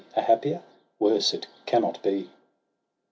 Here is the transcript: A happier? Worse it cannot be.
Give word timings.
A 0.15 0.21
happier? 0.21 0.63
Worse 0.97 1.31
it 1.31 1.45
cannot 1.67 2.01
be. 2.01 2.31